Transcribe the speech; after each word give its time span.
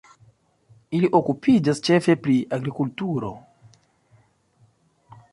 Ili 0.99 1.09
okupiĝas 1.17 1.81
ĉefe 1.87 2.15
pri 2.27 2.37
agrikulturo. 2.57 3.29